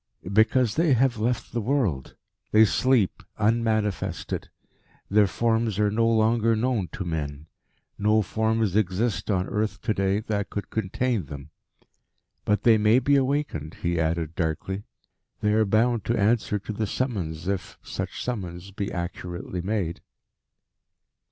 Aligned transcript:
"Because 0.33 0.77
they 0.77 0.93
have 0.93 1.19
left 1.19 1.51
the 1.51 1.61
world. 1.61 2.15
They 2.51 2.65
sleep, 2.65 3.21
unmanifested. 3.37 4.49
Their 5.11 5.27
forms 5.27 5.77
are 5.77 5.91
no 5.91 6.07
longer 6.07 6.55
known 6.55 6.87
to 6.93 7.05
men. 7.05 7.45
No 7.99 8.23
forms 8.23 8.75
exist 8.75 9.29
on 9.29 9.47
earth 9.47 9.79
to 9.83 9.93
day 9.93 10.19
that 10.21 10.49
could 10.49 10.71
contain 10.71 11.25
them. 11.27 11.51
But 12.45 12.63
they 12.63 12.79
may 12.79 12.97
be 12.97 13.15
awakened," 13.15 13.75
he 13.83 13.99
added 13.99 14.33
darkly. 14.33 14.85
"They 15.41 15.53
are 15.53 15.65
bound 15.65 16.03
to 16.05 16.17
answer 16.19 16.57
to 16.57 16.73
the 16.73 16.87
summons, 16.87 17.47
if 17.47 17.77
such 17.83 18.23
summons 18.23 18.71
be 18.71 18.91
accurately 18.91 19.61
made." 19.61 20.01